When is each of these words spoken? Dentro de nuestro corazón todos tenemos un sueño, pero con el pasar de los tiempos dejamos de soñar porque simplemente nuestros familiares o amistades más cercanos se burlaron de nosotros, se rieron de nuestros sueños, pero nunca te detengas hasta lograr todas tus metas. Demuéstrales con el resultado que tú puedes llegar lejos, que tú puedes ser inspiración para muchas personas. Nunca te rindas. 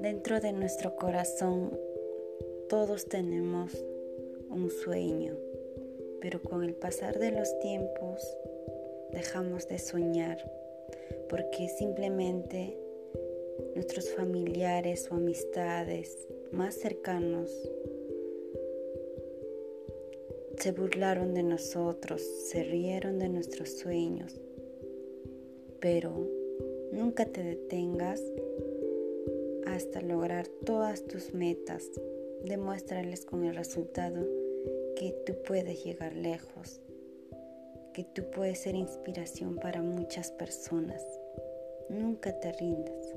Dentro 0.00 0.40
de 0.40 0.52
nuestro 0.52 0.96
corazón 0.96 1.78
todos 2.70 3.04
tenemos 3.04 3.72
un 4.48 4.70
sueño, 4.70 5.36
pero 6.22 6.40
con 6.40 6.64
el 6.64 6.74
pasar 6.74 7.18
de 7.18 7.30
los 7.30 7.58
tiempos 7.60 8.26
dejamos 9.12 9.68
de 9.68 9.78
soñar 9.78 10.38
porque 11.28 11.68
simplemente 11.68 12.78
nuestros 13.74 14.10
familiares 14.14 15.06
o 15.10 15.16
amistades 15.16 16.26
más 16.50 16.74
cercanos 16.76 17.50
se 20.56 20.72
burlaron 20.72 21.34
de 21.34 21.42
nosotros, 21.42 22.20
se 22.22 22.64
rieron 22.64 23.18
de 23.18 23.28
nuestros 23.28 23.78
sueños, 23.78 24.40
pero 25.78 26.26
nunca 26.92 27.24
te 27.24 27.42
detengas 27.42 28.22
hasta 29.80 30.02
lograr 30.02 30.46
todas 30.66 31.06
tus 31.06 31.32
metas. 31.32 31.82
Demuéstrales 32.44 33.24
con 33.24 33.44
el 33.44 33.54
resultado 33.54 34.26
que 34.94 35.14
tú 35.24 35.32
puedes 35.46 35.82
llegar 35.82 36.14
lejos, 36.14 36.82
que 37.94 38.04
tú 38.04 38.24
puedes 38.30 38.58
ser 38.58 38.74
inspiración 38.74 39.56
para 39.56 39.80
muchas 39.80 40.32
personas. 40.32 41.02
Nunca 41.88 42.38
te 42.40 42.52
rindas. 42.52 43.14